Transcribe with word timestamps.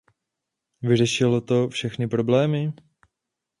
Vyřešilo 0.81 1.41
to 1.41 1.69
všechny 1.69 2.07
problémy? 2.07 2.73